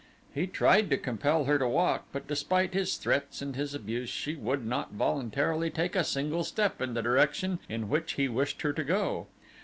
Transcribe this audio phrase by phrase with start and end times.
[0.33, 4.33] He tried to compel her to walk, but despite his threats and his abuse she
[4.33, 8.73] would not voluntarily take a single step in the direction in which he wished her
[8.73, 9.27] to go.